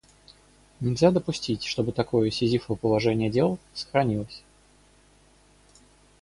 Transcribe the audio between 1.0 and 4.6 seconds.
допустить, чтобы такое «сизифово» положение дел сохранялось.